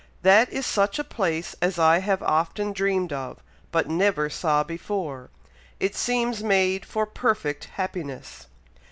"That 0.23 0.51
is 0.51 0.65
such 0.65 0.97
a 0.97 1.03
place 1.03 1.55
as 1.61 1.77
I 1.77 1.99
have 1.99 2.23
often 2.23 2.73
dreamed 2.73 3.13
of, 3.13 3.37
but 3.71 3.87
never 3.87 4.31
saw 4.31 4.63
before! 4.63 5.29
It 5.79 5.95
seems 5.95 6.41
made 6.43 6.87
for 6.87 7.05
perfect 7.05 7.65
happiness!" 7.65 8.47